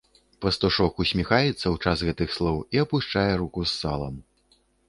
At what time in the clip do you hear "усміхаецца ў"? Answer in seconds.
1.05-1.75